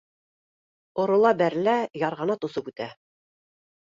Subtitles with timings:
[1.03, 2.89] Орола-бәрелә ярғанат осоп үтә